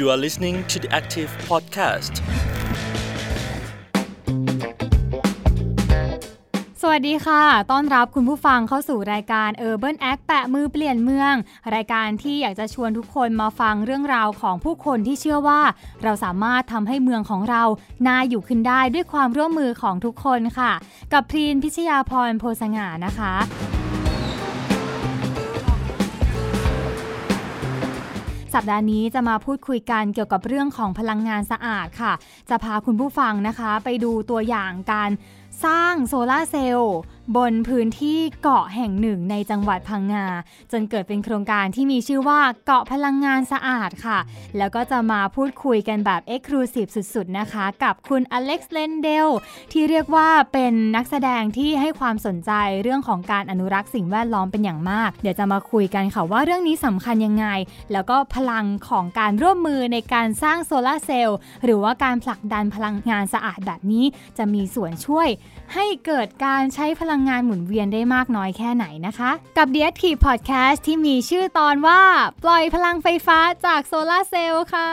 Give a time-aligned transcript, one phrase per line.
[0.00, 2.14] You are listening to the Active Podcast.
[6.82, 11.34] สวัสดีค่ะ ต้อนรับคุณผู้ฟังเข้าสู่รายการ Urban Act แปะมือเปลี่ยนเมือง
[11.74, 15.60] รายการที่อยากจะชวนทุกคนมาฟังเรื่องราวของผู้คนที่เชื่อว่า
[16.02, 17.62] เราสามารถทำให้เมืองของเรา
[18.06, 20.72] น่าอยู่ขึ้นได้ด้วยความร่วมมือของทุกคนค่ะ
[21.12, 23.79] กับพรีนพิชยาพรโพสง่านะคะ
[28.54, 32.12] สัปดาห์นี้จะมาพูดคุยกันเกี่ยวกับเรื่องของพลังงานสะอาดค่ะ
[32.50, 35.10] จะพาคุณผู้ฟังนะคะ ไปดูตัวอย่างการ
[35.64, 36.96] สร้างโซลาเซลล์
[37.36, 40.26] บนพื้นที่เกาะแห่งหนึ่งในจังหวัดพังงา
[40.72, 44.18] จนเกิดเป็นโครงการที่มีชื่อว่าเกาะพลังงานสะอาดค่ะ
[44.58, 49.28] แล้วก็จะมาพูดคุยกันแบบเอ็กซ์คลูซีฟสุดๆนะคะ กับคุณอเล็กซ์เลนเดล
[49.72, 57.46] ที่เรียกว่าเป็นนักแสดงที่ให้ความสนใจเรื่องของการอนุรักษ์สิ่งแวดล้อมเป็นอย่างมาก เดี๋ยวจะมาคุยกันค่ะว่าเรื่องนี้สำคัญยังไง
[57.92, 64.04] แล้วก็พลังของการร่วมมือในการสร้างโซลาเซลล์หรือว่าการผลักดันพลังงานสะอาดแบบนี้
[64.38, 65.28] จะมีส่วนช่วย
[65.74, 72.02] ให้เกิดการใช้พลังงานหมุนเวียนได้มากน้อยแค่ไหนนะคะ กับ d ดียทีพอดแคสต์ที่มีชื่อตอนว่า
[72.42, 74.90] ปล่อยพลังไฟฟ้าจากโซลาเซลล์ค่ะ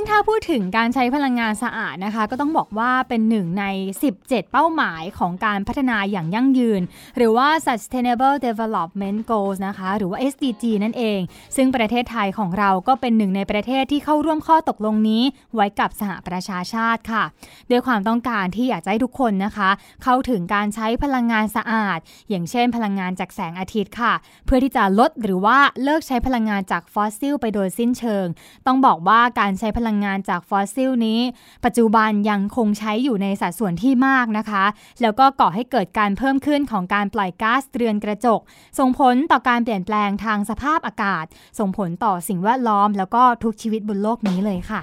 [0.00, 3.64] งถ้าพูดถึงการใช้พลังงานสะอาดนะคะ ก็ต้องบอกว่าเป็นหนึ่งใน
[4.04, 6.82] 17 เป้าหมายของการพัฒนาอย่างยั่งยืน
[7.16, 11.20] หรือว่า Sustainable Development Goals นะคะ หรือว่า SDG นั่นเอง
[11.56, 15.22] ซึ่งประเทศไทยของเราก็เป็นหนึ่งในประเทศที่เข้าร่วมข้อตกลงนี้
[15.54, 17.24] ไว้กับสหประชาชาติค่ะ
[17.70, 19.70] ด้วยความต้องการที่อยากให้ทุกคนนะคะ
[20.04, 21.98] เข้าถึงการใช้พลังงานสะอาด
[22.30, 24.12] อย่างเช่น พลังงานจากแสงอาทิตย์ค่ะ
[24.46, 28.26] เพื่อที่จะลดหรือว่าเลิกใช้พลังงานจากฟอสซิลไปโดยสิ้นเชิง
[28.66, 31.20] ต้องบอกว่าการใช้พลังงานจากฟอสซิลนี้
[31.64, 34.64] ปัจจุบันยังคงใช้อยู่ในสัดส่วนที่มากนะคะ
[35.02, 38.40] แล้วก็ก่อให้เกิดการเพิ่มขึ้นของการปล่อยก๊าซเรือนกระจก
[38.78, 41.24] ส่งผลต่อการเปลี่ยนแปลงทางสภาพอากาศ
[41.58, 44.80] ส่งผลต่อสิ่งแวดล้อม แล้วก็ทุกชีวิตบนโลกนี้เลยค่ะ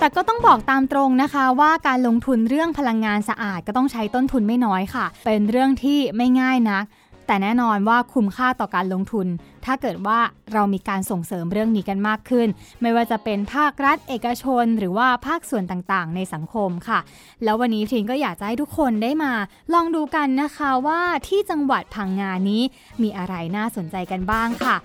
[0.00, 6.84] แต่ก็ต้องบอกตามตรงนะคะว่าการลงทุนเรื่องพลังงานสะอาดก็ต้องใช้ต้นทุนไม่น้อยค่ะ เป็นเรื่องที่ไม่ง่ายนัก
[7.26, 9.26] แต่แน่นอนว่าคุ้มค่าต่อการลงทุน
[9.64, 10.18] ถ้าเกิดว่า
[10.52, 12.48] เรามีการส่งเสริมเรื่องนี้กันมากขึ้น
[12.82, 16.98] ไม่ว่าจะเป็นภาครัฐเอกชน หรือว่าภาคส่วนต่างๆ ในสังคมค่ะ
[17.44, 19.32] แล้ววันนี้ทิงก็อยากจะให้ทุกคนได้มา
[19.74, 22.62] ลองดูกันนะคะว่าที่จังหวัดพังงานี้
[23.02, 24.76] มีอะไรน่าสนใจกันบ้างค่ะ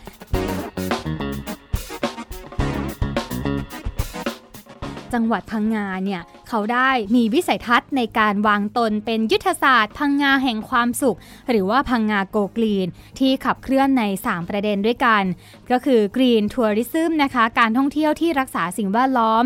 [5.13, 11.17] จังหวัดพังงาเนี่ยเขาได้มีวิสัยทัศน์ในการวางตนเป็นยุทธศาสตร์ พังงาแห่งความสุข
[11.49, 12.87] หรือว่าพังงาโกกรีน
[13.19, 15.23] ที่ขับเคลื่อนใน 3 ประเด็นด้วยกัน
[15.71, 19.43] ก็คือกรีนทัวริซึมนะคะ การท่องเที่ยวที่รักษาสิ่งแวดล้อม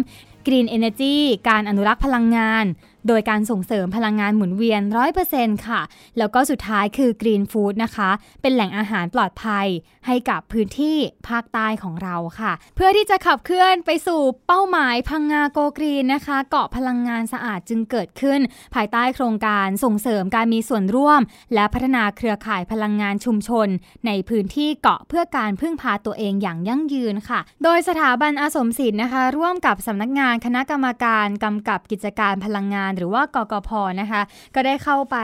[0.47, 1.17] กรีนเอเนจี
[1.49, 2.65] การอนุรักษ์พลังงาน
[3.07, 4.81] โดยการส่งเสริมพลังงานหมุนเวียน
[5.23, 5.81] 100%ค่ะ
[6.17, 8.09] แล้วก็สุดท้ายคือกรีนฟู้ดนะคะ
[8.41, 9.67] เป็นแหล่งอาหารปลอดภัย
[10.07, 10.97] ให้กับพื้นที่
[11.29, 18.39] ภาคใต้ของเราค่ะ เพื่อที่จะขับเคลื่อนไปสู่เป้าหมายพังงาโกกรีนนะคะ เกาะพลังงานสะอาดจึงเกิดขึ้น
[18.75, 21.22] ภายใต้โครงการส่งเสริมการมีส่วนร่วม
[21.53, 23.67] และพัฒนาเครือข่ายพลังงานชุมชน
[24.05, 33.69] ในพื้นที่เกาะเพื่อการพึ่งพาตัวเองอย่างยั่งยืนค่ะ โดยสถาบันอาสมศิลป์นะคะ ร่วมกับสำนักงานคณะกรรมการกำกับกิจการพลังงานหรือว่ากกพ
[34.01, 34.22] นะคะ
[34.56, 35.17] ก็ได้เข้าไป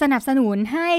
[0.00, 0.90] สนับสนุนให้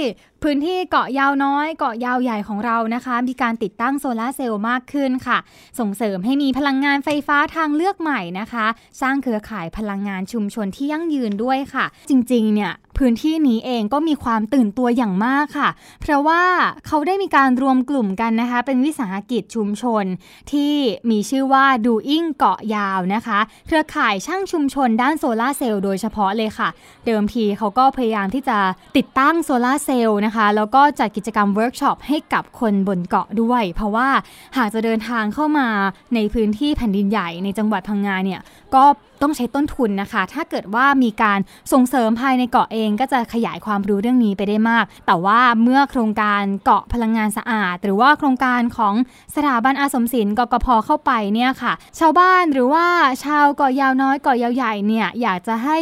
[0.43, 5.37] พื้นที่เกาะยาวน้อยเกาะยาวใหญ่ของเรานะคะ มีการติดตั้งโซลาเซลล์มากขึ้นค่ะ
[5.79, 8.65] ส่งเสริมให้มีพลังงานไฟฟ้าทางเลือกใหม่นะคะ
[9.01, 15.69] สร้างเครือข่ายพลังงานชุมชนที่ยั่งยืนด้วยค่ะ จริงๆเนี่ย พื้นที่นี้เองก็มีความตื่นตัวอย่างมากค่ะ
[16.01, 16.43] เพราะว่า
[16.87, 20.05] เขาได้มีการรวมกลุ่มกันนะคะ เป็นวิสาหกิจชุมชน
[20.51, 20.73] ที่
[21.09, 26.69] มีชื่อว่าดูอิงเกาะยาวนะคะ เครือข่ายช่างชุมชนด้านโซลาร์เซลล์โดยเฉพาะเลยค่ะ
[27.05, 28.57] เดิมทีเขาก็พยายามที่จะ
[28.97, 34.09] ติดตั้งโซลาร์เซลล์นะคะ แล้วก็จัดกิจกรรมเวิร์กช็อปให้กับคนบนเกาะด้วย เพราะว่า
[34.57, 35.67] หากจะเดินทางเข้ามา
[36.15, 38.41] ในพื้นที่แผ่นดินใหญ่ในจังหวัดพังงาเนี่ย
[38.75, 38.85] ก็
[39.23, 41.39] ต้องใช้ต้นทุนนะคะ ถ้าเกิดว่ามีการ
[41.73, 48.93] ส่งเสริมภายในเกาะเองก็จะขยายความรู้เรื่องนี้ไปได้มาก แต่ว่าเมื่อโครงการเกาะพลังงานสะอาด หรือว่าโครงการของ
[49.35, 52.85] สถาบันอาสมศิลป์กกพเข้าไปเนี่ยค่ะ ชาวบ้านหรือว่า
[53.23, 55.77] ชาวเกาะยาวน้อยเกาะยาวใหญ่เนี่ยอยากจะให้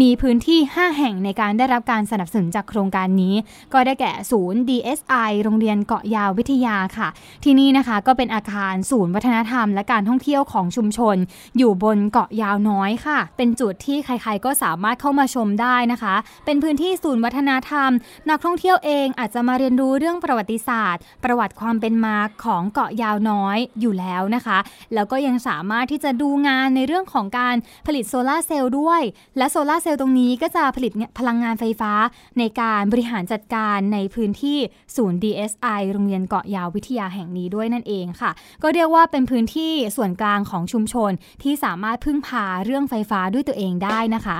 [0.00, 3.34] มีพื้นที่ 5 แห่งในการได้รับการสนับสนุนจากโครงการนี้
[3.72, 7.08] ก็ได้แก่ศูนย์ DSI โรงเรียนเกาะยาววิทยาค่ะ
[7.44, 11.16] ที่นี่นะคะก็เป็นอาคารศูนย์วัฒนธรรม และการท่องเที่ยวของชุมชน
[11.58, 16.14] อยู่บนเกาะยาวน้อยค่ะ เป็นจุดที่ใครๆก็สามารถเข้ามาชมได้นะคะ
[16.50, 17.90] เป็นพื้นที่ศูนย์วัฒนธรรม
[18.30, 24.58] นักท่องเที่ยวเองอาจจะมาเรียนรู้เรื่องประวัติศาสตร์ ประวัติความเป็นมาของเกาะยาวน้อยอยู่แล้วนะคะ
[24.94, 27.56] แล้วก็ยังสามารถที่จะดูงานในเรื่องของการ
[27.86, 29.02] ผลิตโซลาร์เซลล์ด้วย
[29.38, 31.92] และโซลาร์เซลล์ตรงนี้ก็จะผลิตพลังงานไฟฟ้า
[32.38, 34.58] ในการบริหารจัดการในพื้นที่
[34.96, 38.30] ศูนย์ DSI โรงเรียนเกาะยาววิทยาแห่งนี้ด้วยนั่นเองค่ะ
[38.62, 41.10] ก็เรียกว่าเป็นพื้นที่ส่วนกลางของชุมชน
[41.42, 44.38] ที่สามารถพึ่งพาเรื่องไฟฟ้าด้วยตัวเองได้นะคะ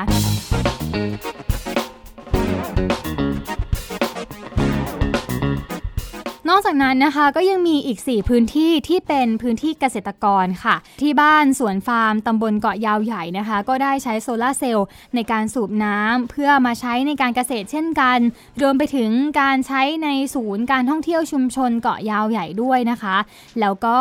[6.50, 18.18] นอกจากนั้นนะคะก็ยังมีอีก 4 พื้นที่ที่เป็นพื้นที่เกษตรกรค่ะ ที่บ้านสวนฟาร์มตำบลเกาะยาวใหญ่นะคะ ก็ได้ใช้โซลาเซลล์ในการสูบน้ำเพื่อมาใช้ในการเกษตรเช่นกัน
[18.60, 19.10] รวมไปถึง
[19.40, 23.16] การใช้ในศูนย์การท่องเที่ยวชุมชนเกาะยาวใหญ่ด้วยนะคะ
[23.60, 23.98] แล้วก็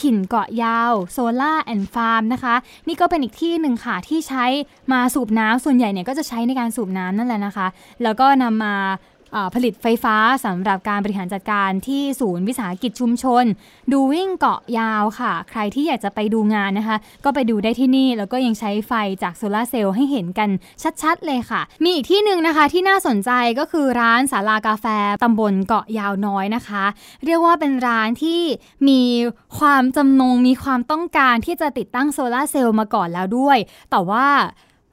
[0.00, 2.54] ถิ่นเกาะยาว Solar and Farm นะคะ
[2.88, 4.44] นี่ก็เป็นอีกที่หนึ่งค่ะ ที่ใช้
[4.92, 7.66] มาสูบน้ำส่วนใหญ่เนี่ยก็จะใช้ในการสูบน้ำนั่นแหละนะคะ
[8.02, 8.74] แล้วก็นำมา
[9.54, 13.44] ผลิตไฟฟ้าสำหรับการบริหารจัดการที่ศูนย์วิสาหกิจชุมชน
[13.92, 18.92] ดูอิงเกาะยาวค่ะ ใครที่อยากจะไปดูงานนะคะ ก็ไปดูได้ที่นี่ แล้วก็ยังใช้ไฟ
[19.22, 20.50] จากโซลาเซลล์ให้เห็นกัน
[21.02, 24.86] ชัดๆเลยค่ะ มีอีกที่หนึ่งนะคะที่น่าสนใจก็คือร้านสาลากาแฟ
[25.22, 26.84] ตำบลเกาะยาวน้อยนะคะ
[27.24, 28.40] เรียกว่าเป็นร้านที่
[28.88, 29.02] มี
[29.58, 33.58] ความจำนงมีความต้องการที่จะติดตั้งโซลาเซลล์มาก่อนแล้วด้วย
[33.90, 34.26] แต่ว่า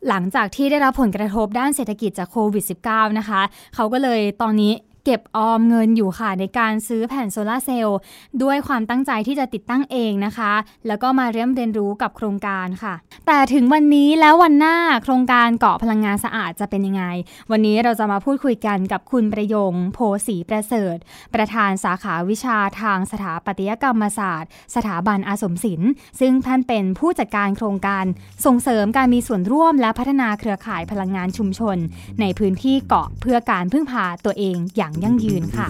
[0.10, 3.42] หลังจากที่ได้รับผลกระทบด้านเศรษฐกิจจากโควิด -19 นะคะ
[3.76, 4.72] เขาก็เลยตอนนี้
[5.09, 7.98] เก็บออมเงินอยู่ค่ะ ในการซื้อแผ่นโซลาเซลล์
[8.44, 10.54] ด้วยความตั้งใจที่จะติดตั้งเองนะคะ
[10.88, 12.94] แล้วก็มาเรียนเรียนรู้กับโครงการค่ะ
[13.27, 17.04] แต่ถึงวันนี้แล้ววันหน้าโครงการเกาะพลังงานสะอาดจะเป็นยังไง
[17.51, 20.98] วันนี้เราจะมาพูดคุยกันกับคุณประยงโพสีประเสริฐ
[21.33, 25.89] ประธานสาขาวิชาทางสถาปัตยกรรมศาสตร์ สถาบันอาสมศิลป์
[26.19, 28.06] ซึ่งท่านเป็นผู้จัดการโครงการ
[28.45, 31.77] ส่งเสริมการมีส่วนร่วมและพัฒนาเครือข่ายพลังงานชุมชน
[32.21, 35.68] ในพื้นที่เกาะเพื่อการพึ่งพาตัวเองอย่างยั่งยืนค่ะ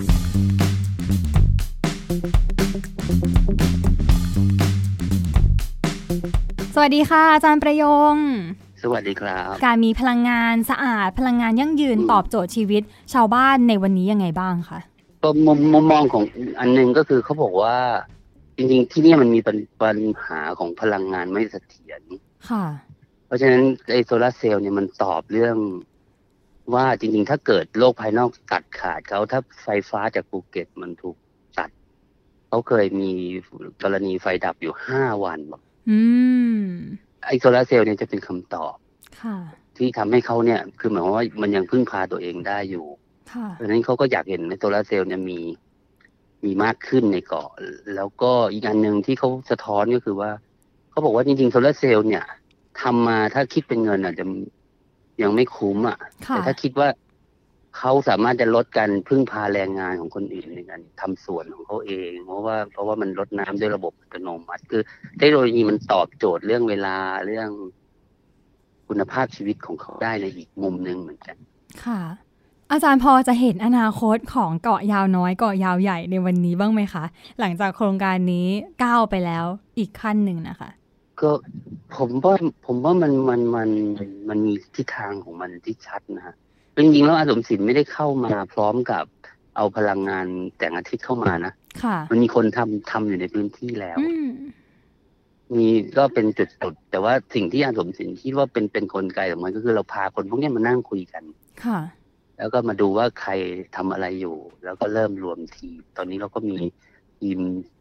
[6.74, 7.84] สวัสดีค่ะ อาจารย์ประย
[8.14, 8.16] ง
[8.84, 12.82] สวัสดีครับ การมีพลังงานสะอาด พลังงานยั่งยืนตอบโจทย์ชีวิต
[13.14, 14.80] ชาวบ้านในวันนี้ยังไงบ้างคะ
[15.24, 16.24] ก็มุมมมองของ
[16.60, 17.76] อันนึงก็คือเขาบอกว่า
[18.58, 19.40] จริงๆที่นี่มันมี
[19.82, 22.02] ปัญหาของพลังงานไม่เสถียร
[22.50, 22.66] ค่ะ
[23.26, 25.58] เพราะฉะนั้นไอโซลาเซลล์เนี่ยมันตอบเรื่อง
[26.74, 31.16] ว่าจริงๆ ถ้าเกิดโลกภายนอกตัดขาดเขาถ้าไฟฟ้าจากภูเก็ตมันถูก
[31.58, 31.70] ตัด
[32.48, 33.12] เขาเคยมี
[33.84, 35.62] กรณีไฟดับอยู่ห้าวันบอก
[37.26, 38.76] ไอโซลาเซลล์เนี่ยจะเป็นคำตอบ
[39.78, 42.86] ที่ทำให้เขาเนี่ย คือหมายความว่ามันยังพึ่งพาตัวเองได้อยู่
[43.54, 45.40] เพราะฉะนั้นเขาก็อยากเห็นในโซลาเซลล์เนี่ยมี
[46.44, 47.50] มีมากขึ้นในเกาะ
[47.96, 50.32] แล้วก็อีกอันหนึ่งที่เขาสะท้อนก็คือว่า
[50.90, 52.26] เขาบอกว่าจริงๆโซลาเซลล์เนี่ย
[52.82, 54.26] ทำมาถ้าคิดเป็นเงินอาจจะ
[55.22, 55.98] ยังไม่คุ้มอะ
[56.28, 56.90] แต่ถ้าคิดว่า
[57.78, 64.82] เขาสามารถจะลดการพึ่งพาแรงงานของคนอื่นในการทำส่วนของเขาเอง เพราะว่าเพราะว่ามันลดน้ำด้วยระบบอัตโนมัติ คือ
[65.20, 67.50] เทคโนโลยีมันตอบโจทย์เรื่องเวลาเรื่อง
[68.88, 71.38] คุณภาพชีวิตของเขาได้ในอีกมุมหนึ่งเหมือนกัน
[71.86, 72.02] ค่ะ
[72.72, 77.04] อาจารย์พอจะเห็นอนาคตของเกาะยาวน้อยเกาะยาวใหญ่ในวันนี้บ้างไหมคะ
[77.40, 78.48] หลังจากโครงการนี้
[78.84, 79.46] ก้าวไปแล้ว
[79.78, 80.70] อีกขั้นหนึ่งนะคะ
[81.22, 81.32] ก็
[81.96, 82.36] ผมว่า
[82.66, 83.70] ผมว่ามันมันมัน
[84.30, 86.36] มันมีทิศทางของมันที่ชัดนะฮะ
[86.84, 89.06] จริงๆแล้วอาสมศิลป์ไม่ได้เข้ามาพร้อมกับ
[89.56, 90.28] เอาพลังงาน
[90.58, 91.54] แต่งอาทิตย์เข้ามานะ
[91.84, 93.98] ค่ะมันมีคนทำทำอยู่ในพื้นที่แล้ว
[95.56, 95.68] มี
[95.98, 101.24] ก็เป็นจุดจุดแต่ว่าสิ่งที่อาสมศิลป์คิดว่าเป็นเป็นคนไกลของมันก็คือเราพาคนพวกนี้มานั่งคุยกัน
[101.64, 101.80] ค่ะ
[102.38, 103.32] แล้วก็มาดูว่าใคร
[103.76, 106.58] ทำอะไรอยู่ แล้วก็เริ่มรวมทีมตอนนี้เราก็มี
[107.20, 107.40] ทีม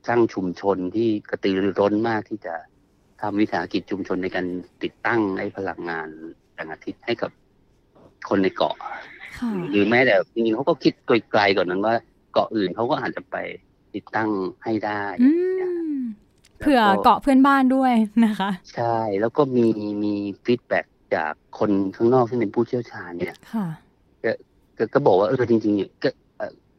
[0.08, 2.54] สร้างชุมชนที่กระตือรือร้นมากที่จะ
[3.20, 4.46] ทำวิสาหกิจชุมชนในการ
[4.82, 6.08] ติดตั้งไอ้พลังงาน
[6.52, 7.30] แสงอาทิตย์ให้กับ
[8.28, 8.76] คนในเกาะ
[9.70, 11.94] หรือแม้แต่จริงๆเขาก็คิดไกลๆก่อนนั้นว่า
[12.32, 13.36] เกาะอื่นเขาก็อาจจะไป
[13.94, 14.30] ติดตั้ง
[14.64, 15.04] ให้ได้
[16.60, 17.92] เผื่อเกาะเพื่อนบ้านด้วย
[18.24, 19.66] นะคะ ใช่แล้วก็มี
[20.04, 20.80] มีฟีดแบ็
[21.14, 23.36] จากคนข้างนอกที่เป็นผู้เชี่ยวชาญเนี่ย
[24.24, 26.10] ก็ก็บอกว่าเออจริงๆเนี่ยก็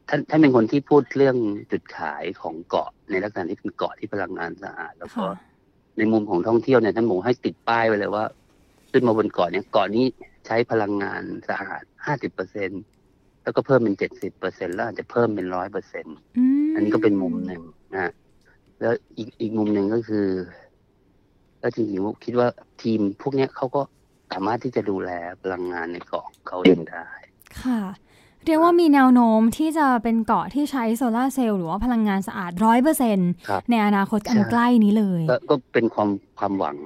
[0.09, 1.37] ท่านท่านเป็นคนที่พูดเรื่อง
[1.71, 5.23] จุดขายของเกาะในลักษณะที่เป็นเกาะที่พลังงานสะอาดแล้วก็
[5.97, 8.25] ในมุมของท่องเที่ยวเนี่ยท่านบอกให้ติดป้ายไว้เลยว่า
[8.91, 10.05] ขึ้นมาบนเกาะเนี่ยเกาะนี้
[10.45, 12.69] ใช้พลังงานสะอาดห้าสิบเปอร์เซ็น
[13.43, 16.05] แล้วก็เพิ่มเป็นเจ็ดสิบเปอร์เซ็นแล้วอาจจะเพิ่มเป็นร้อยเปอร์เซ็น
[16.73, 17.61] อันนี้ก็เป็นมุมหนึ่ง
[17.93, 18.11] นะ
[18.81, 20.27] แล้วอีกอีกมุมหนึ่งก็คือ
[21.61, 22.47] ก็จริงๆคิดว่า
[22.81, 23.81] ทีมพวกเนี้ยเขาก็
[24.31, 25.11] สามารถที่จะดูแล
[25.41, 27.07] พลังงานในเกาะเขาเองได้
[27.61, 27.79] ค่ะ
[28.47, 33.17] เรียกว่ามีแนวโน้มที่จะเป็นเกาะที่ใช้โซลาเซลล์หรือว่าพลังงานสะอาดร้อยเปอร์เซ็น
[33.69, 36.77] ในอนาคตอันใกล้นี้เลย ก็เป็นความความหวัง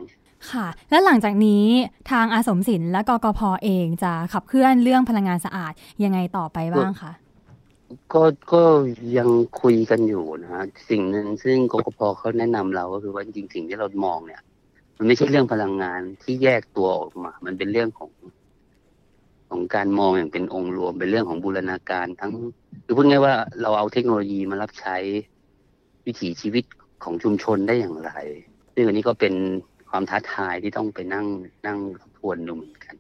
[0.51, 1.63] ค่ะ และหลังจากนี้
[2.12, 7.12] ทางอาสมศิลป์และกกพเองจะขับเคลื่อนเรื่องพลังงานสะอาดยังไงต่อไปบ้างคะ
[8.13, 8.63] ก็ก็
[9.18, 9.30] ยัง
[9.62, 14.41] คุยกันอยู่นะฮะสิ่งหนึ่งซึ่งกกพเขาแนะนำเราก็คือว่าจริงๆสิ่งที่เรามองเนี่ย
[14.98, 18.12] มันไม่ใช่เรื่องพลังงานที่แยกตัวออกมา มันเป็นเรื่องของ
[19.51, 22.31] ของการมองอย่างเป็นองค์รวมเป็นเรื่องของบูรณาการทั้ง
[22.86, 24.98] คือพูดง่ายว่าเราเอาเทคโนโลยีมารับใช้
[26.05, 26.63] วิถีชีวิต
[27.03, 28.12] ของชุมชนได้อย่างไร
[28.74, 29.34] ซึ่งอันนี้ก็เป็น
[29.89, 31.25] ความท้าทายที่ต้องไปนั่ง
[31.67, 31.79] นั่ง
[32.17, 32.96] ทวนดูเหมือนกัน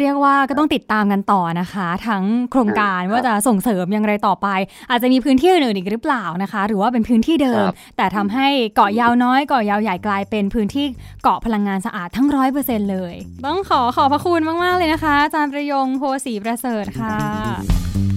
[0.00, 4.48] เรียกว่าก็ต้องติดตามกันต่อนะคะ ทั้งโครงการครับว่าจะส่งเสริมอย่างไรต่อไป
[4.90, 10.86] อาจจะมีพื้นที่อื่นๆอีกหรือเปล่านะคะ หรือว่าเป็นพื้นที่เดิมครับแต่ทำให้เกาะยาวน้อยเกาะยาวใหญ่กลายเป็นพื้นที่
[11.22, 13.14] เกาะพลังงานสะอาดทั้งร้อยเปอร์เซ็นเลย
[13.46, 18.13] ต้องขอขอบพระคุณมาก ๆ เลยนะคะ อาจารย์ประยงโพสีประเสริฐค่ะ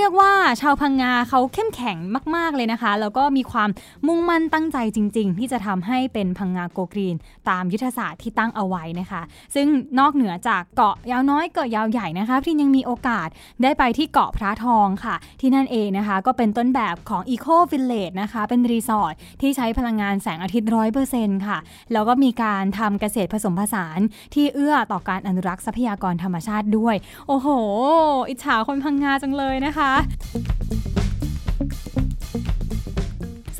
[0.00, 1.96] เรียกว่าชาวพังงาเขาเข้มแข็ง
[2.36, 3.70] มาก ๆ เลยนะคะ แล้วก็มีความ
[4.06, 7.16] มุ่งมั่นตั้งใจจริง ๆ ที่จะทำให้เป็นพังงาโกกรีน
[7.48, 9.22] ตามยุทธศาสตร์ที่ตั้งเอาไว้นะคะ
[9.54, 9.66] ซึ่ง
[9.98, 13.28] นอกเหนือจากเกาะยาวน้อยเกาะยาวใหญ่นะคะพี่ยังมีโอกาส
[13.62, 21.58] ได้ไปที่เกาะพระทองค่ะ ที่นั่นเองนะคะ ก็เป็นต้นแบบของ Eco Village นะคะ เป็นรีสอร์ทที่ใช้พลังงานแสงอาทิตย์ร้อยเปอร์เซ็นต์ค่ะ
[21.92, 23.98] แล้วก็มีการทำเกษตรผสมผสาน
[24.34, 26.96] ที่เอื้อต่อการอนุรักษ์ทรัพยากรธรรมชาติด้วย
[27.28, 27.48] โอ้โห
[28.28, 30.04] อิจฉาคนพังงาจังเลยนะคะ hả?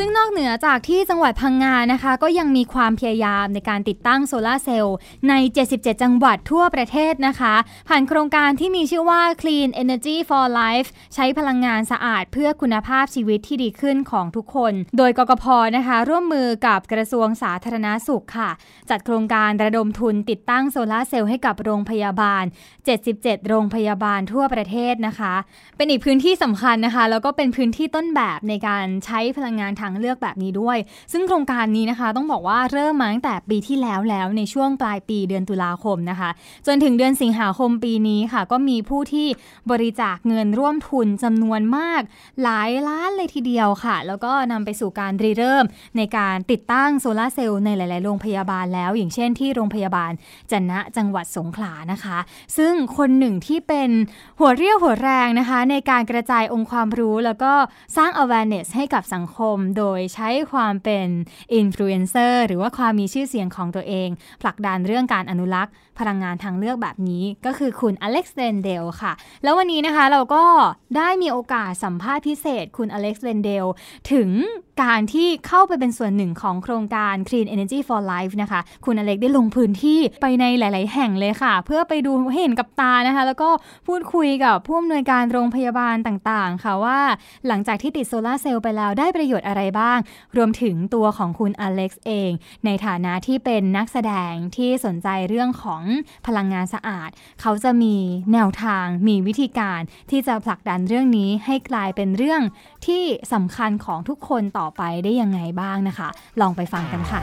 [0.02, 4.96] ซึ่งนอกเหนือจากที่จังหวัดพังงานะคะ ก็ยังมีความพยายามในการติดตั้งโซลาร์เซลล์
[5.28, 5.34] ใน
[5.68, 7.54] 77 จังหวัดทั่วประเทศนะคะ
[7.88, 15.44] ผ่านโครงการที่มีชื่อว่า Clean Energy for Life ใช้พลังงานสะอาดเพื่อคุณภาพชีวิตที่ดีขึ้นของทุกคน โดยกกพ
[15.76, 18.50] นะคะ ร่วมมือกับกระทรวงสาธารณาสุขค่ะ
[18.90, 22.44] จัดโครงการระดมทุนติดตั้งโซลาร์เซลล์ให้กับโรงพยาบาล
[22.96, 25.34] 77 โรงพยาบาลทั่วประเทศนะคะ
[25.76, 30.78] เป็นอีกพื้นที่สำคัญนะคะ แล้วก็เป็นพื้นที่ต้นแบบในการใช้พลังงานทางเลือกแบบนี้ด้วย
[31.12, 36.30] ซึ่งโครงการนี้นะคะ ต้องบอกว่าเริ่มมาตั้งแต่ปีที่แล้วแล้วในช่วงปลายปีเดือนตุลาคมนะคะ
[36.66, 39.28] จนถึงเดือนสิงหาคมปีนี้ค่ะ ก็มีผู้ที่
[39.70, 42.02] บริจาคเงินร่วมทุนจำนวนมาก
[42.42, 45.64] หลายล้านเลยทีเดียวค่ะ แล้วก็นำไปสู่การริเริ่ม
[45.96, 50.12] ในการติดตั้งโซลาร์เซลล์ในหลาย ๆ โรงพยาบาลแล้ว อย่างเช่นที่โรงพยาบาล
[50.50, 52.18] จันนะจังหวัดสงขลานะคะ
[52.56, 53.90] ซึ่งคนหนึ่งที่เป็น
[54.38, 57.52] หัวเรี่ยวหัวแรงนะคะ ในการกระจายองค์ความรู้แล้วก็
[57.96, 61.08] สร้าง awareness ให้กับสังคมโดยใช้ความเป็น
[61.60, 64.08] influencer หรือว่าความมีชื่อเสียงของตัวเอง
[64.42, 70.44] ผลักดันเรื่องการอนุรักษ์ พลังงานทางเลือกแบบนี้ ก็คือคุณอเล็กซ์เรนเดลค่ะ แล้ววันนี้นะคะเราก็
[70.96, 73.66] ได้มีโอกาสสัมภาษณ์พิเศษ คุณอเล็กซ์เรนเดล
[74.12, 74.28] ถึง
[74.82, 83.50] การที่เข้าไปเป็นส่วนหนึ่งของโครงการ Clean Energy for Life นะคะ คุณอเล็กได้ลงพื้นที่ไปในหลาย ๆ แห่งเลยค่ะ เพื่อไปดูเห็นกับตานะคะ แล้วก็
[83.86, 86.98] พูดคุยกับผู้อำนวยการโรงพยาบาลต่าง ๆ ค่ะว่า
[87.46, 89.98] หลังจากที่ติดโซลาร์เซลล์ไปแล้วได้ประโยชน์อะไรบ้าง
[90.36, 92.30] รวมถึงตัวของคุณอเล็กซ์เอง
[92.64, 95.82] ในฐานะที่เป็นนักแสดงที่สนใจเรื่องของ
[96.26, 97.96] พลังงานสะอาด เขาจะมี
[98.32, 102.42] แนวทางมีวิธีการที่จะผลักดันเรื่องนี้ให้กลายเป็นเรื่อง
[102.86, 106.08] ที่สำคัญของทุกคนต่อไปได้ยังไงบ้างนะคะ
[106.40, 107.20] ลองไปฟังกันค่ะ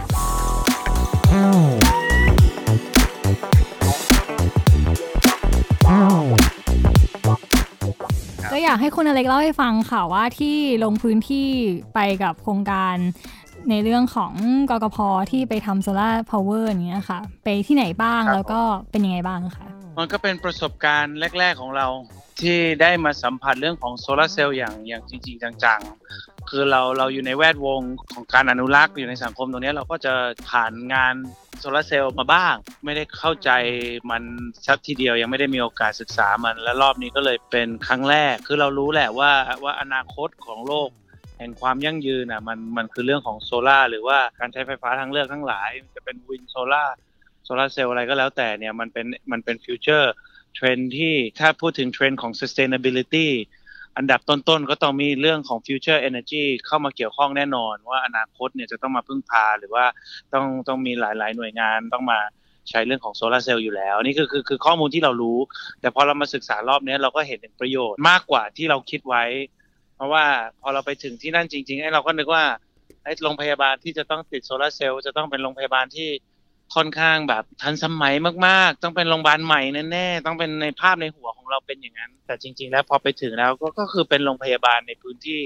[8.52, 11.50] ก็อยากให้คุณอเล็กเล่าให้ฟังค่ะว่าที่ลงพื้นที่
[11.96, 12.96] ไปกับโครงการ
[13.70, 14.34] ในเรื่องของ
[14.70, 14.98] กกพ
[15.32, 18.62] ที่ไปทำ solar power อย่างเงี้ยค่ะ ไปที่ไหนบ้างครับ แล้วก็
[18.92, 21.88] เป็นยังไงบ้างคะมันก็เป็นประสบการณ์แรก ๆของเรา
[22.42, 27.82] ที่ได้มาสัมผัสเรื่องของโซลาร์เซลล์อย่างอย่างจริง ๆ จังๆ คือเราเราอยู่ในแวดวง
[28.14, 30.14] ของการอนุรักษ์อยู่ในสังคมตรงนี้เราก็จะ
[30.50, 31.14] ผ่านงาน
[31.60, 33.50] โซลาร์เซลล์มาบ้าง ไม่ได้เข้าใจ
[34.12, 34.24] มัน
[34.66, 39.32] ชัดทีเดียวยังไม่ได้มีโอกาสศึกษามัน และรอบนี้ก็เลยเป็นครั้งแรก คือเรารู้แหละว่า
[39.64, 40.90] ว่าอนาคตของโลก
[41.38, 46.96] แห่งความยั่งยืนอะมันมันคือเรื่องของโซลาร์หรือว่าการใช้ไฟฟ้าทางเลือกทั้งหลาย จะเป็น wind solar
[47.46, 53.28] โซลาร์เซลล์อะไรก็แล้วแต่เนี่ยมันเป็นมันเป็น future trend ที่ถ้าพูดถึงเทรนของ sustainability
[53.98, 59.86] อันดับต้นๆก็ต้องมีเรื่องของ future energy เข้ามาเกี่ยวข้องแน่นอน ว่าอนาคตเนี่ยจะต้องมาพึ่งพาหรือว่า
[60.34, 62.20] ต้องต้องมีหลายๆ หน่วยงานต้องมา
[62.70, 65.40] ใช้เรื่องของโซลาร์เซลล์อยู่แล้ว นี่คือคือคือข้อมูลที่เรารู้
[65.82, 69.24] แต่พอเรามาศึกษารอบนี้เราก็เห็นถึงประโยชน์มากกว่าที่เราคิดไว้
[69.96, 70.26] เพราะว่า
[70.62, 72.44] พอเราไปถึงที่นั่นจริงๆไอ้เราก็นึกว่า
[73.04, 76.10] ไอ้โรงพยาบาลที่จะต้องติดโซลาร์เซลล์จะต้องเป็นโรงพยาบาลที่
[76.76, 78.14] ค่อนข้างแบบทันสมัย
[78.48, 85.40] มากๆ ต้องเป็นโรงพยาบาลใหม่แน่ๆต้องเป็นในภาพในหัวของเราเป็นอย่างนั้น แต่จริง ๆ แล้วพอไปถึงแล้วก็ก็คือเป็นโรงพยาบาลในพื้นที่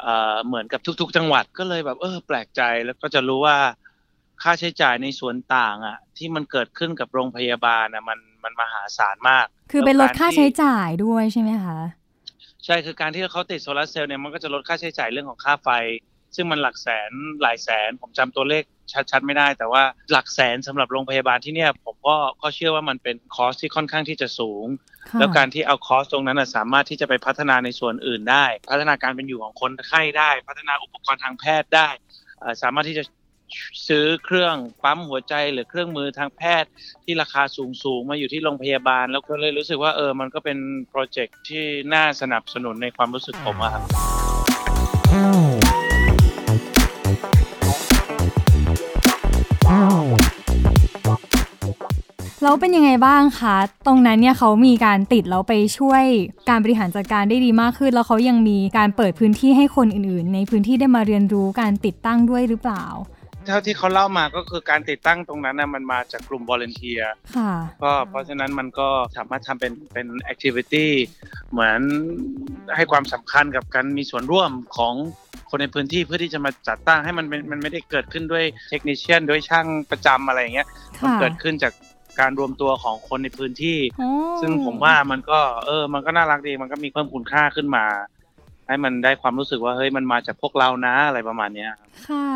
[0.00, 3.56] เอ่อเหมือนกับทุก ๆ จังหวัดก็เลยแบบเออแปลกใจแล้วก็จะรู้ว่า
[4.42, 11.78] ค่าใช้จ่ายในส่วนต่างอะ ที่มันเกิดขึ้นกับโรงพยาบาลอะมันมันมหาศาลมาก คือเป็นลดแล้วกรค่าที่ใช้จ่ายด้วยใช่ไหมคะ
[12.64, 15.68] ใช่คือการที่เขาติดโซลาร์เซลล์เนี่ยมันก็จะลดค่าใช้จ่ายเรื่องของค่าไฟ
[16.36, 17.10] ซึ่งมันหลักแสน
[17.42, 18.62] หลายแสน ผมจำตัวเลข
[19.10, 24.66] ชัดๆไม่ได้ แต่ว่าหลักแสนสำหรับโรงพยาบาลที่เนี่ย ผมก็ก็เชื่อว่ามันเป็นคอสที่ค่อนข้างที่จะสูง
[25.08, 31.88] ค่ะแล้วการที่เอาคอสตรงนั้นนะสามารถที่จะไปพัฒนาในส่วนอื่นได้ พัฒนาการเป็นอยู่ของคนไข้ได้ พัฒนาอุปกรณ์ทางแพทย์ได้
[32.40, 33.04] เอ่อสามารถที่จะ
[33.88, 36.70] ซื้อเครื่องปั๊มหัวใจหรือเครื่องมือทางแพทย์
[37.04, 40.58] ที่ราคาสูงสูงๆมาอยู่ที่โรงพยาบาล แล้วก็เลยรู้สึกว่าเออมันก็เป็น
[40.90, 43.82] โปรเจกต์ที่น่าสนับสนุนในความรู้สึกผมอะครับ
[52.42, 53.56] แล้วเป็นยังไงบ้างคะ
[53.86, 56.04] ตรงนั้นเนี่ยเขามีการติดแล้วไปช่วย
[56.48, 62.84] การบริหารจัดการได้ดีมากขึ้น แล้วเขายังมีการเปิดพื้นที่ให้คนอื่นๆ ในพื้นที่ได้มาเรียนรู้การติดตั้งด้วยหรือเปล่า
[63.46, 67.00] เท่าที่เขาเล่ามาก็คือการติดตั้งตรงนั้นนะมันมาจากกลุ่ม volunteer
[67.36, 70.92] ค่ะก็เพราะฉะนั้นมันก็สามารถทำเป็นเป็น activity
[71.52, 71.80] เหมือน
[72.76, 74.94] ให้ความสำคัญกับการมีส่วนร่วมของ
[75.50, 80.68] คนในพื้นที่เพื่อที่จะมาจัดตั้งให้มันเป็นมันไม่ได้เกิดขึ้นด้วย technician ด้วยช่างประจำอะไรอย่างเงี้ย
[81.02, 81.72] มันค่ะเกิดขึ้นจาก
[82.20, 84.10] การรวมตัวของคนในพื้นที่โอ้
[84.40, 87.84] ซึ่งผมว่ามันก็ เออ มันก็น่ารักดีมันก็มีเพิ่มคุณค่าขึ้นมา
[88.68, 92.28] ให้มันได้ความรู้สึกว่าเฮ้ยมันมาจากพวกเรานะอะไรประมาณเนี้ยครับค่ะ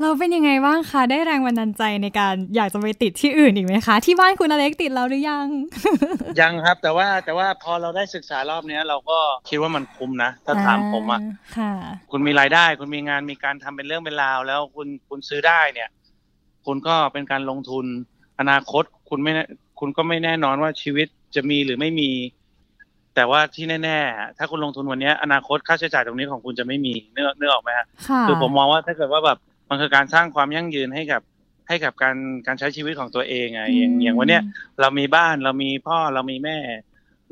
[0.00, 5.46] เราเป็นยังไงบ้างคะได้แรงบันดาลใจในการอยากจะไปติดที่อื่นอีกไหมคะ ที่บ้านคุณอเล็กติดแล้วหรือยัง
[6.40, 9.18] ยังครับ แต่ว่าแต่ว่าพอเราได้ศึกษารอบเนี้ย เราก็
[9.50, 11.20] คิดว่ามันคุ้มนะถ้าถามผมอะ
[11.56, 11.72] ค่ะ
[12.10, 15.88] คุณมีรายได้ คุณมีงานมีการทำเป็นเรื่องเป็นราว แล้วคุณคุณซื้อได้เนี่ย
[16.66, 17.84] คุณก็เป็นการลงทุน
[18.40, 19.44] อนาคต คุณไม่แน่
[19.80, 22.10] คุณก็ไม่แน่นอนว่าชีวิตจะมีหรือไม่มี
[23.14, 31.22] แต่ว่าที่แน่ ๆ ถ้าคุณลงทุนวันเนี้ยอนาคตค่าใช้จ่ายตรงนี้ของคุณจะไม่มีเนื้อเนื้อออกไหมฮะค่ะคือผมมองว่าถ้าเกิดว่าแบบมันคือการสร้างความยั่งยืนให้กับ
[31.68, 34.42] ให้กับการการใช้ชีวิตของตัวเองอะอย่างอย่างวันเนี้ย
[34.80, 36.58] เรามีบ้านเรามีพ่อเรามีแม่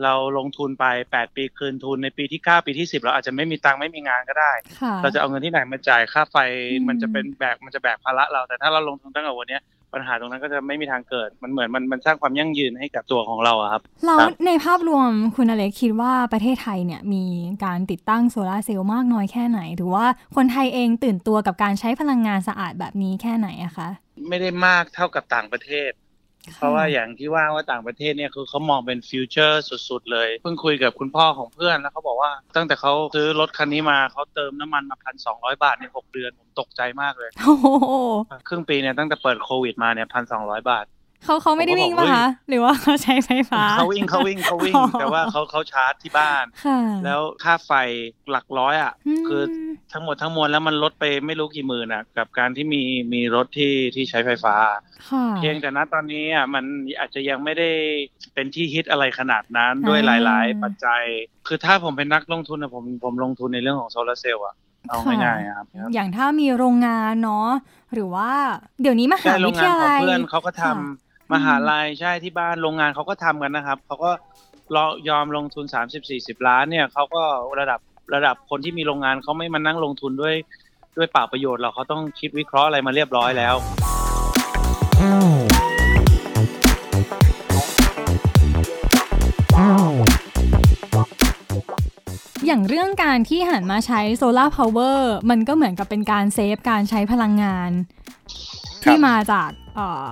[0.02, 6.36] เราลงทุนไปแปดปีคืนทุนในปีที่เก้าปีที่สิบเราอาจจะไม่มีตังค์ไม่มีงานก็ได้ค่ะเราจะเอาเงินที่ไหนมาจ่ายค่าไฟ
[6.70, 9.62] อืมมันจะเป็นแบกมันจะแบกภาระเราแต่ถ้าเราลงทุนตั้งแต่วันเนี้ย
[9.94, 17.24] ปัญหาตรงนั้นก็จะไม่มีทางเกิด มันเหมือนมันมันสร้างความยั่งยืนให้กับตัวของเราอะครับแล้วครับในภาพรวมคุณอเล็กคิดว่าประเทศไทยเนี่ยมี
[17.64, 20.06] การติดตั้งโซลาร์เซลล์มากน้อยแค่ไหน หรือว่า
[20.36, 23.88] คนไทยเองตื่นตัวกับการใช้พลังงานสะอาดแบบนี้แค่ไหนอะคะ
[24.28, 25.90] ไม่ได้มากเท่ากับต่างประเทศ
[26.56, 37.66] เพราะว่าอย่างที่ว่าว่าต่างประเทศเนี่ยคือเขามองเป็น future สุด ๆ เลย เพิ่งคุยกับคุณพ่อของเพื่อนแล้วเขาบอกว่า ตั้งแต่เขาซื้อรถคันนี้มาเขาเติมน้ำมันมาพันสองร้อยบาทในหกเดือน ผมตกใจมากเลยโอ้โห
[38.48, 40.84] ครึ่งปีเนี่ยตั้งแต่เปิดโควิดมาเนี่ยพันสองร้อยบาท
[41.24, 47.72] เขาเขาไม่ได้ผมก็วิ่งบอกป่ะเฮ้คะยหรือว่าเขาใช้ไฟฟ้าเขาวิ่งเขาวิ่งเขาวิ่งอ๋อแต่ว่าเขาเขาชาร์จที่บ้านค่ะแล้วค่าไฟ
[48.30, 49.42] หลักร้อยอะมคือ
[49.92, 52.82] ทั้งหมดทั้งมวลแล้วมันลดไปไม่รู้กี่หมื่นอะ กับการที่มี
[53.12, 54.54] มีรถที่ที่ใช้ไฟฟ้า
[55.10, 56.64] ค่ะเพียงแต่ณตอนนี้อะมัน
[56.98, 57.70] อาจจะยังไม่ได้
[58.34, 61.02] เป็นที่ฮิตอะไรขนาดนั้นอ่าด้วยหลาย ๆ ปัจจัย
[61.46, 64.56] คือถ้าผมเป็นนักลงทุนนะผมผมลงทุนในเรื่องของโซลาร์เซลล์อะ
[64.88, 67.48] เอาง่ายๆอะครับ อย่างถ้ามีโรงงานเนาะ
[67.92, 68.30] หรือว่า
[68.82, 70.74] เดี๋ยวนี้มหาใช่โรวิงทงานยาของลัยเพื่อนเขาก็ทำค่ะ
[71.32, 74.10] มหาลัยใช่ที่บ้านโรงงานเขาก็ทำกันนะครับเขาก็
[74.74, 75.64] รอยอมลงทุน
[76.06, 77.22] 30-40ล้านเนี่ยเขาก็
[77.58, 77.80] ระดับ
[78.14, 80.34] ระดับคนที่มีโรงงานเขาไม่มานั่งลงทุนด้วย
[80.96, 83.54] ด้วยเปล่าประโยชน์หรอกเขาต้องคิดวิเคราะห์อะไรมาเรียบร้อยแล้ว
[92.46, 97.70] อย่างเรื่องการที่หันมาใช้ solar power มันก็เหมือนกับเป็นการ save การใช้พลังงาน
[98.82, 100.06] ที่มาจากเอ่อ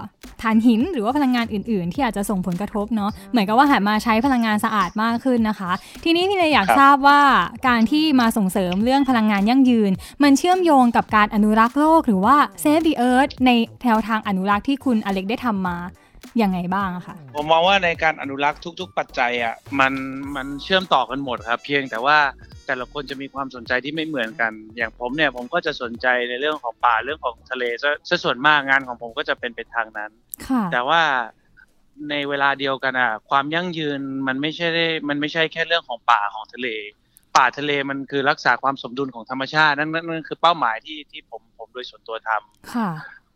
[0.44, 5.70] ถ่านหินหรือว่าพลังงานอื่น ๆ ที่อาจจะส่งผลกระทบเนาะเหมือนกับว่าหันมาใช้พลังงานสะอาดมากขึ้นนะคะ
[6.04, 7.20] ทีนี้พี่เลยอยากครับทราบว่า
[7.68, 9.92] การที่มาส่งเสริมเรื่องพลังงานยั่งยืน
[10.22, 13.50] มันเชื่อมโยงกับการอนุรักษ์โลกหรือว่า Save the Earth ใน
[13.84, 15.76] แนวทางอนุรักษ์ที่คุณอเล็กได้ทำมา
[16.38, 19.92] อย่างไงบ้างอะคะผมมองว่าในการอนุรักษ์ทุก ๆ ปัจจัยอะมัน
[20.36, 22.18] มันเชื่อมต่อกันหมดครับ เพียงแต่ว่า
[22.70, 30.10] แต่ละคนจะมีความสนใจที่ไม่เหมือนกัน อย่างผมเนี่ยผมก็จะสนใจในเรื่องของป่าเรื่องของทะเลซะซะส่วนมากงานของผมก็จะเป็นไปทางนั้น
[30.46, 31.02] ค่ะแต่ว่า
[32.10, 36.68] ในเวลาเดียวกันอะ ความยั่งยืนมันไม่ใช่ได้มันไม่ใช่แค่เรื่องของป่าของทะเล
[37.36, 42.88] ป่าทะเลมันคือรักษาความสมดุลของธรรมชาติ นั่นนั่นนั่นคือเป้าหมายที่ที่ผมผมโดยส่วนตัวทำค่ะ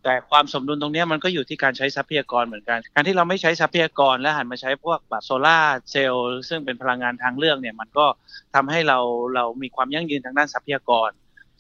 [0.05, 8.07] แต่ความสมดุลตรงเนี้ยมันก็อยู่ที่การใช้ทรัพยากรเหมือนกัน การที่เราไม่ใช้ทรัพยากรและหันมาใช้พวกแบบโซลาร์เซลล์ซึ่งเป็นพลังงานทางเลือกเนี่ยมันก็
[8.55, 8.99] ทำให้เรา
[9.35, 11.11] เรามีความยั่งยืนทางด้านทรัพยากร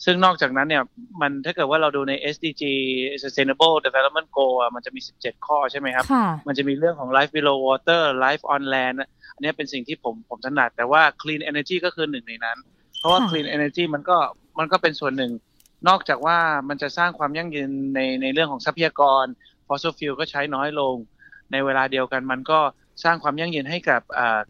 [0.04, 0.82] ซึ่งนอกจากนั้นเนี่ย
[1.20, 2.62] มันถ้าเกิดว่าเราดูใน SDG
[3.22, 11.76] Sustainable Development Goal อะมันจะมี 17 ข้อใช่ไหมครับค่ะมันจะมีเรื่องของ life below water life on land อะอันเนี้ยเป็นสิ่งที่ผมผมถนัดแต่ว่า clean energy
[11.84, 12.58] ก็คือหนึ่งในนั้น
[12.98, 14.16] เพราะว่าค่ะ clean energy มันก็
[14.58, 15.32] มันก็เป็นส่วนหนึ่ง
[15.88, 19.24] นอกจากว่ามันจะสร้างความยั่งยืนในในเรื่องของทรัพยากร
[19.66, 20.94] fossil fuel ก็ใช้น้อยลง
[21.52, 22.58] ในเวลาเดียวกันมันก็
[23.04, 24.00] สร้างความยั่งยืนให้กับ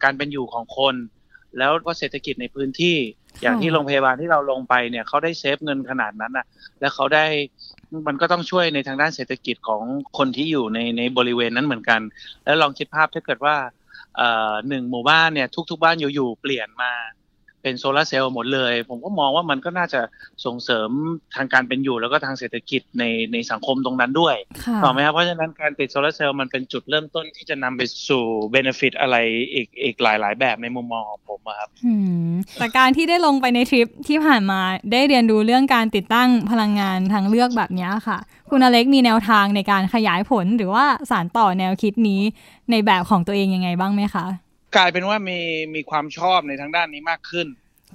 [0.02, 0.94] การเป็นอยู่ของคน
[1.58, 2.96] แล้วก็เศรษฐกิจในพื้นที่
[3.42, 6.46] อย่างที่โรงพยาบาลที่เราลงไปเนี่ยเขาได้เซฟเงินขนาดนั้นอะ
[6.80, 7.26] แล้วเขาได้
[8.06, 9.82] มันก็ต้องช่วยในทางด้านเศรษฐกิจของ
[10.18, 12.00] คนที่อยู่ในในบริเวณนั้นเหมือนกัน
[12.44, 13.56] แล้วลองคิดภาพถ้าเกิดว่า
[14.68, 16.92] หนึ่งหมู่บ้านเนี่ยทุก ๆ บ้านอยู่ๆเปลี่ยนมา
[17.64, 20.00] เป็นโซลาร์เซลล์หมดเลย ผมก็มองว่ามันก็น่าจะ
[20.44, 20.90] ส่งเสริม
[21.36, 29.16] ทางการเป็นอยู่แล้วก็ทางเศรษฐกิจในในสังคมตรงนั้นด้วยค่ะถูกไหมครับเพราะฉะนั้นการติดโซลาร์เซลล์มันเป็นจุดเริ่มต้นที่จะนำไปสู่เบนฟิตอะไร
[29.54, 31.94] อีกอีกหลายๆแบบในมุมมองของผมอะครับอื
[32.26, 34.60] มแต่การที่ได้ลงไปในทริปที่ผ่านมา
[34.92, 38.18] ได้เรียนรู้เรื่องการติดตั้งพลังงานทางเลือกแบบเนี้ยค่ะ
[38.50, 42.20] คุณอเล็กมีแนวทางในการขยายผลหรือว่าสานต่อแนวคิดนี้
[42.70, 44.26] ในแบบของตัวเองยังไงบ้างไหมคะ
[44.76, 45.40] กลายเป็นว่ามี
[45.74, 47.48] มีความชอบในทางด้านนี้มากขึ้น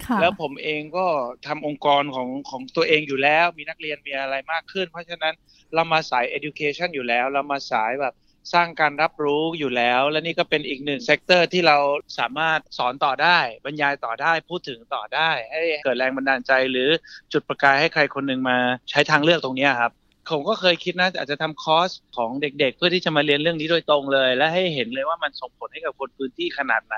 [0.05, 1.05] ค่ะแล้วผมเองก็
[1.47, 5.33] ทำองค์กรของของตัวเองอยู่แล้ว มีนักเรียนมีอะไรมากขึ้น เพราะฉะนั้น
[5.75, 8.15] เรามาสาย education อยู่แล้ว เรามาสายแบบ
[8.53, 11.77] สร้างการรับรู้อยู่แล้ว และนี่ก็เป็นอีกหนึ่ง sector ที่เรา
[12.19, 16.89] สามารถสอนต่อได้ บรรยายต่อได้พูดถึงต่อได้ ให้เกิดแรงบันดาลใจหรือ
[17.33, 18.57] จุดประกายให้ใครคนหนึ่งมา
[18.89, 19.91] ใช้ทางเลือกตรงเนี้ยครับ
[20.31, 26.97] ผมก็เคยคิดนะอาจจะทำคอร์สของเด็ก ๆ เพื่อที่จะมาเรียนเรื่องนี้โดยตรงเลย และให้เห็นเลยว่ามันส่งผลให้กับคนพื้นที่ขนาดไหน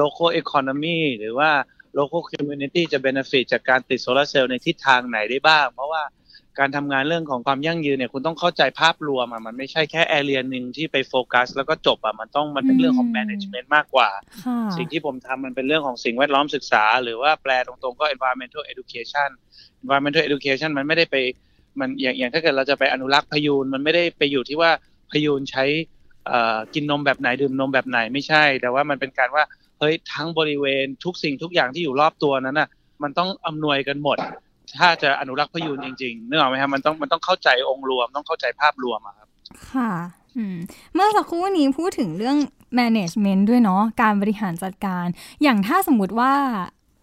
[0.00, 1.50] local economy หรือว่า
[1.98, 6.02] local community จะ benefit จากการติดโซลาร์เซลล์ในทิศทางไหนได้บ้าง เพราะว่า
[6.58, 14.10] การทำงานเรื่องของความยั่งยืนเนี่ยคุณต้องเข้าใจภาพรวมอะมันไม่ใช่แค่ area หนึ่งที่ไปโฟกัส แล้วก็จบอะมันต้องมันเป็นเรื่องของอืม management มากกว่า
[14.44, 19.30] ค่ะสิ่งที่ผมทำมันเป็นเรื่องของสิ่งแวดล้อมศึกษา หรือว่าแปลตรงๆก็ environmental education
[19.82, 21.16] environmental education มันไม่ได้ไป
[21.80, 24.70] มันอย่างอย่างถ้าเกิดเราจะไปอนุรักษ์พยูนมันไม่ได้ไปอยู่ที่ว่า
[25.10, 25.64] พยูนใช้
[26.74, 29.44] กินนมแบบไหนดื่มนมแบบไหนไม่ใช่ แต่ว่ามันเป็นการว่า
[29.78, 32.68] เฮ้ยทั้งบริเวณทุกสิ่งทุกอย่างที่อยู่รอบตัวนั้นน่ะ
[33.02, 34.16] มันต้องอำนวยกันหมด
[34.78, 39.28] ถ้าจะอนุรักษ์พยูนจริงๆนึกออกไหมครับมันต้องมันต้องเข้าใจองค์รวม ต้องเข้าใจภาพรวมครับ
[39.72, 39.92] ค่ะ
[40.94, 42.36] เมื่อสักครู่นี้พูดถึงเรื่อง
[42.78, 45.06] management ด้วยเนาะการบริหารจัดการ
[45.42, 46.32] อย่างถ้าสมมุติว่า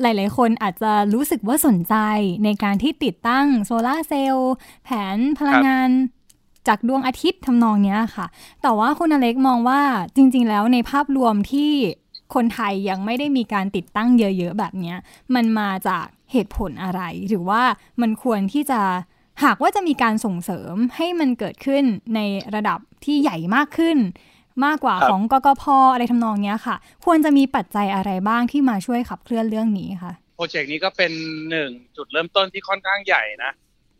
[0.01, 1.95] หลาย ๆ คนอาจจะรู้สึกว่าสนใจ
[2.43, 5.89] ในการที่ติดตั้งโซลาร์เซลล์แผนพลังงาน
[6.67, 8.25] จากดวงอาทิตย์ทำนองเนี้ยค่ะ
[8.61, 9.81] แต่ว่าคุณอเล็กมองว่า
[10.15, 11.71] จริง ๆ แล้วในภาพรวมที่
[12.33, 14.97] คนไทยยังไม่ได้มีการติดตั้งเยอะ ๆ แบบเนี้ย
[15.35, 17.61] มันมาจากเหตุผลอะไร หรือว่า
[18.01, 18.81] มันควรที่จะ
[19.43, 21.83] หากว่าจะมีการส่งเสริมให้มันเกิดขึ้น
[22.15, 22.19] ใน
[22.55, 23.97] ระดับที่ใหญ่มากขึ้น
[24.65, 31.11] มากกว่าครับของกกพอะไรทำนองเนี้ยค่ะ ควรจะมีปัจจัยอะไรบ้างที่มาช่วยขับเคลื่อนเรื่องนี้ค่ะโปรเจกต์นี้ก็เป็น
[31.49, 33.51] หนึ่งจุดเริ่มต้นที่ค่อนข้างใหญ่นะ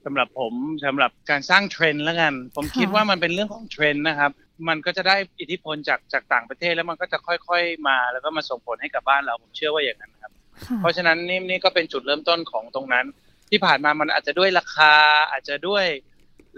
[0.06, 0.54] สำหรับผม
[0.86, 4.32] สำหรับการสร้างเทรนด์แล้วกัน ผมค่ะคิดว่ามันเป็นเรื่องของเทรนด์นะครับ
[4.68, 10.32] มันก็จะได้อิทธิพลจากจากต่างประเทศแล้วมันก็จะค่อยๆมา แล้วก็มาส่งผลให้กับบ้านเราผมเชื่อว่าอย่างนั้นครับ
[10.68, 13.06] ค่ะเพราะฉะนั้นนี่นี่ก็เป็นจุดเริ่มต้นของตรงนั้น
[13.50, 14.94] ที่ผ่านมามันอาจจะด้วยราคา
[15.32, 15.86] อาจจะด้วย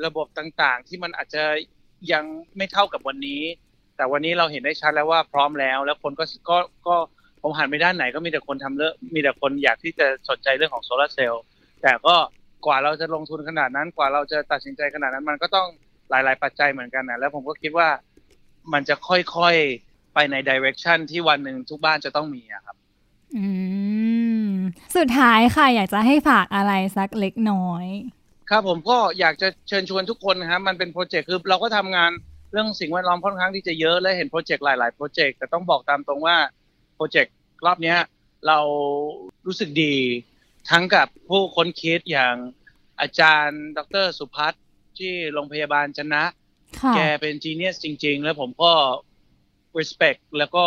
[0.06, 1.44] ระบบต่างๆ ที่มันอาจจะ
[2.12, 2.24] ยัง
[2.58, 3.42] ไม่เท่ากับวันนี้
[3.98, 6.96] แต่วันนี้เราเห็นได้ชัดแล้วว่าพร้อมแล้ว แล้วคนก็ก็ก็
[7.42, 11.44] ผมหันไปด้านไหนก็มีแต่คนทำเรื่องมีแต่คนอยากที่จะสนใจเรื่องของโซลาร์เซลล์
[11.82, 12.16] แต่ก็
[12.66, 15.68] กว่าเราจะลงทุนขนาดนั้นกว่าเราจะตัดสินใจขนาดนั้นมันก็ต้อง
[16.10, 17.90] หลาย ๆ ปัจจัยเหมือนกันนะแล้วผมก็คิดว่า
[18.74, 22.76] มันจะค่อยๆ ไปใน direction ที่วันหนึ่งทุกบ้านจะต้องมีอะครับ
[23.36, 23.46] อื
[24.52, 24.54] ม
[24.98, 27.86] สุดท้ายค่ะ อยากจะให้ฝากอะไรสักเล็กน้อย
[28.50, 32.12] ครับผมก็อยากจะเชิญชวนทุกคนนะครับมันเป็นโปรเจกต์คือเราก็ทำงาน
[32.54, 36.38] เรื่องสิ่งแวดล้อมค่อนข้างที่จะเยอะและเห็นโปรเจกต์หลาย ๆ โปรเจกต์แต่ต้องบอกตามตรงว่า
[36.96, 37.34] โปรเจกต์
[37.66, 37.98] รอบเนี้ย
[38.48, 38.60] เรา
[39.46, 39.96] รู้สึกดี
[40.70, 42.36] ทั้งกับผู้ค้นคิดอย่าง
[43.02, 44.64] อาจารย์ ดรสุพัฒน์
[44.98, 46.24] ที่โรงพยาบาลชนะ
[46.82, 48.74] ค่ะแกเป็นจีเนียสจริง ๆ แล้วผมก็
[49.78, 50.66] respect แล้วก็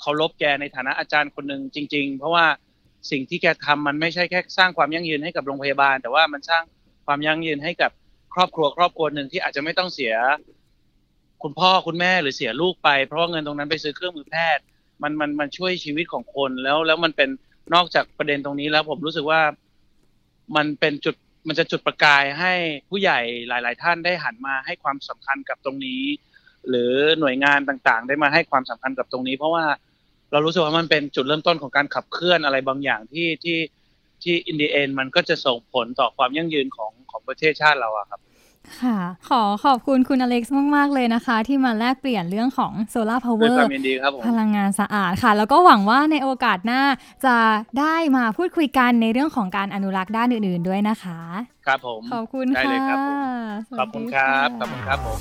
[0.00, 2.46] เคารพแกในฐานะอาจารย์คนหนึ่งจริง ๆ เพราะว่า
[3.10, 6.62] สิ่งที่แกทำมันไม่ใช่แค่สร้างความยั่งยืนให้กับโรงพยาบาล แต่ว่ามันสร้าง
[7.06, 7.90] ความยั่งยืนให้กับ
[8.34, 10.14] ครอบครัวครอบครัวหนึ่งที่อาจจะไม่ต้องเสีย
[11.42, 14.64] คุณพ่อคุณแม่หรือเสียลูกไป เพราะว่าเงินตรงนั้นไปซื้อเครื่องมือแพทย์
[15.02, 17.28] มันมันมันช่วยชีวิตของคนแล้วแล้วมันเป็น
[17.74, 19.40] นอกจากประเด็นตรงนี้แล้วผมรู้สึกว่า
[20.56, 21.14] มันเป็นจุด
[21.48, 22.52] มันจะจุดประกายให้
[22.88, 26.02] ผู้ใหญ่หลาย ๆ ท่านได้หันมาให้ความสำคัญกับตรงนี้
[26.68, 29.64] หรือหน่วยงานต่างๆ ได้มาให้ความสำคัญกับตรงนี้ เพราะว่า
[30.32, 33.58] เรารู้สึกว่ามันเป็นจุดเริ่มต้นของการขับเคลื่อนอะไรบางอย่างที่ที่
[34.22, 38.20] ที่อินเดีเอนมันก็จะส่งผลต่อความยั่งยืนของของประเทศชาติเราอะครับ
[38.80, 46.82] ค่ะ ขอขอบคุณคุณอเล็กซ์มาก ๆ เลยนะคะ ที่มาแลกเปลี่ยนเรื่องของโซลาร์พาวเวด้วยอควาร์มยินดีครับผมพลังงานสะอาดค่ะ แล้วก็หวังว่าในโอกาสหน้า
[47.26, 47.36] จะ
[47.80, 51.20] ได้มาพูดคุยกันในเรื่องของการอนุรักษ์ด้านอื่น ๆ ด้วยนะคะ
[51.66, 53.16] ครับผม ขอบคุณได้ค่ะเลยครับผม
[53.68, 55.18] สวัสดีขอบคุณครับะขอบคุณครับผม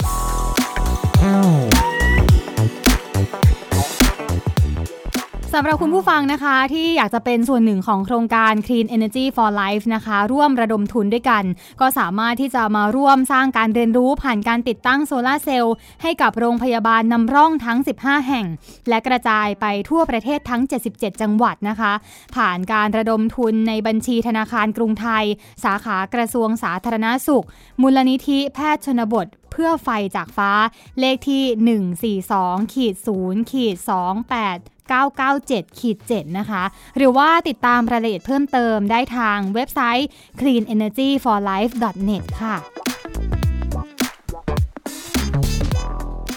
[5.55, 11.43] สำหรับคุณผู้ฟังนะคะ ที่อยากจะเป็นส่วนหนึ่งของโครงการ Clean Energy for Life นะคะ ร่วมระดมทุนด้วยกัน
[11.81, 18.45] ก็สามารถที่จะมาร่วมสร้างการเรียนรู้ผ่านการติดตั้งโซลาร์เซลล์ให้กับโรงพยาบาลนำร่องทั้ง 15 แห่ง
[18.89, 21.93] และกระจายไปทั่วประเทศทั้ง 77 จังหวัดนะคะ
[22.35, 25.25] ผ่านการระดมทุนในบัญชีธนาคารกรุงไทย
[25.63, 27.45] สาขากระทรวงสาธารณาสุข
[27.81, 30.51] มูลนิธิแพทย์ชนบทเพื่อไฟจากฟ้า
[30.99, 36.63] เลขที่ 142ขีด0ขีด28 997ขีด7นะคะ
[36.97, 40.07] หรือว่าติดตามรายละเอียดเพิ่มเติมได้ทางเว็บไซต์
[40.39, 42.55] cleanenergyforlife.net ค่ะ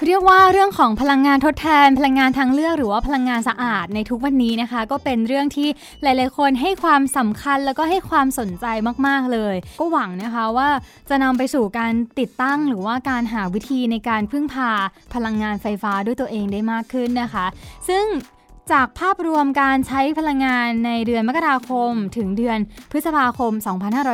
[0.06, 5.68] เรียกว่าเรื่องของพลังงานทดแทน พลังงานทางเลือกหรือว่าพลังงานสะอาดในทุกวันนี้นะคะ ก็เป็นเรื่องที่
[6.02, 8.66] หลาย ๆ คนให้ความสำคัญแล้วก็ให้ความสนใจ
[9.06, 10.68] มาก ๆ เลย ก็หวังนะคะว่า
[11.08, 14.70] จะนำไปสู่การติดตั้งหรือว่าการหาวิธีในการพึ่งพา
[15.14, 17.46] พลังงานไฟฟ้าด้วยตัวเองได้มากขึ้นนะคะ
[17.88, 18.04] ซึ่ง
[18.70, 22.58] จากภาพรวมการใช้พลังงานในเดือนมกราคม ถึงเดือน
[22.90, 23.52] พฤษภาคม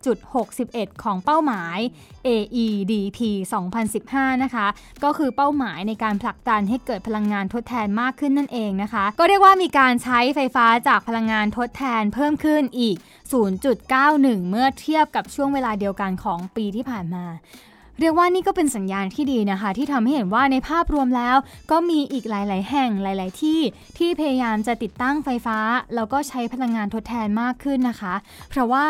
[0.09, 1.79] 60.61 ของเป้าหมาย
[2.27, 3.19] AEDP
[3.81, 4.67] 2015 นะคะ
[5.03, 12.97] ก็คือเป้าหมายในการผลักดันให้เกิดพลังงานทดแทนมากขึ้นนั่นเองนะคะ ก็เรียกว่ามีการใช้ไฟฟ้าจากพลังงานทดแทนเพิ่มขึ้นอีก
[13.73, 17.25] 0.91 เมื่อเทียบกับช่วงเวลาเดียวกันของปีที่ผ่านมา
[17.99, 21.35] เรียกว่านี่ก็เป็นสัญญาณที่ดีนะคะ ที่ทำให้เห็นว่าในภาพรวมแล้ว
[21.71, 23.59] ก็มีอีกหลาย ๆ แห่งหลาย ๆ ที่
[23.97, 25.57] ที่พยายามจะติดตั้งไฟฟ้า
[25.95, 28.13] แล้วก็ใช้พลังงานทดแทนมากขึ้นนะคะ
[28.49, 28.87] เพราะว่า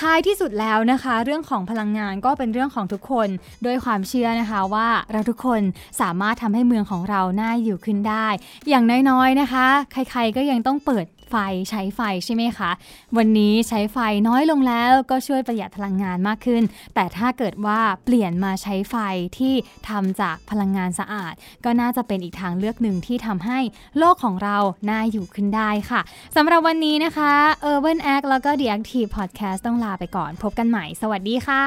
[0.00, 3.28] ท้ายที่สุดแล้วนะคะ เรื่องของพลังงานก็เป็นเรื่องของทุกคน
[3.64, 5.62] ด้วยความเชื่อนะคะว่าเราทุกคน
[6.00, 8.26] สามารถทำให้เมืองของเราน่าอยู่ขึ้นได้
[8.68, 12.70] อย่างน้อยๆนะคะ ใครๆก็ยังต้องเปิด ไฟใช้ไฟใช่ไหมคะ
[13.16, 16.62] วันนี้ใช้ไฟน้อยลงแล้วก็ช่วยประหยัดพลังงานมากขึ้น
[16.94, 18.96] แต่ถ้าเกิดว่าเปลี่ยนมาใช้ไฟ
[19.38, 19.54] ที่
[19.88, 23.58] ทำจากพลังงานสะอาด ก็น่าจะเป็นอีกทางเลือกหนึ่งที่ทำให้
[23.98, 24.56] โลกของเรา
[24.90, 26.00] น่าอยู่ขึ้นได้ค่ะ
[26.36, 27.32] สำหรับวันนี้นะคะ
[27.72, 31.64] Urban Act แล้วก็ The Active Podcast ต้องลาไปก่อน พบกันใหม่ สวัสดีค่ะ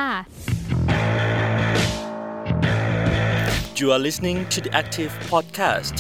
[3.79, 5.95] You are listening to the Active Podcast.